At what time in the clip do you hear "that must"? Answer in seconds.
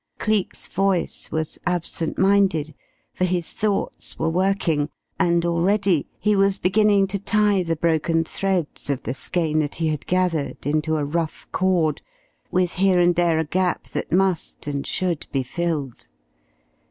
13.89-14.65